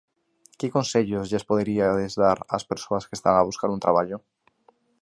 Que 0.59 0.73
consellos 0.75 1.25
lles 1.31 1.47
poderiades 1.49 2.11
dar 2.23 2.39
ás 2.55 2.63
persoas 2.71 3.05
que 3.07 3.17
están 3.19 3.35
a 3.37 3.47
buscar 3.49 3.69
un 3.75 3.83
traballo? 3.85 4.17